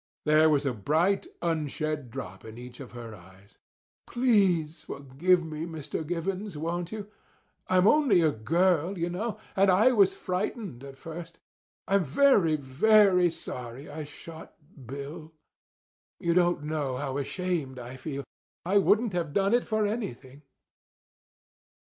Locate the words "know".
9.11-9.37, 16.63-16.97